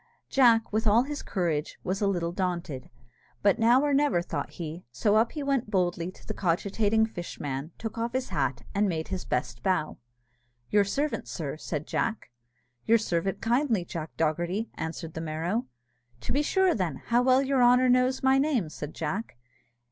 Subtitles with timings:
[0.31, 2.89] Jack, with all his courage, was a little daunted;
[3.43, 7.69] but now or never, thought he; so up he went boldly to the cogitating fishman,
[7.77, 9.99] took off his hat, and made his best bow.
[10.71, 12.31] "Your servant, sir," said Jack.
[12.87, 15.67] "Your servant, kindly, Jack Dogherty," answered the Merrow.
[16.21, 19.37] "To be sure, then, how well your honour knows my name!" said Jack.